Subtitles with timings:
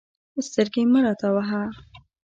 [0.47, 1.61] سترګې مه راته وهه.